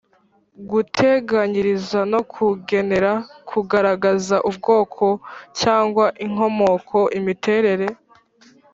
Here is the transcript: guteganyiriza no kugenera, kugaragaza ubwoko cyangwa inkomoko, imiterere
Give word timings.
guteganyiriza 0.69 1.99
no 2.13 2.21
kugenera, 2.33 3.11
kugaragaza 3.49 4.35
ubwoko 4.49 5.05
cyangwa 5.59 6.05
inkomoko, 6.25 6.97
imiterere 7.19 7.87